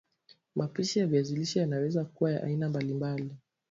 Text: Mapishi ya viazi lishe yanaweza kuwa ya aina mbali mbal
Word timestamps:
Mapishi 0.55 0.99
ya 0.99 1.07
viazi 1.07 1.35
lishe 1.35 1.59
yanaweza 1.59 2.05
kuwa 2.05 2.31
ya 2.31 2.43
aina 2.43 2.69
mbali 2.69 2.93
mbal 2.93 3.29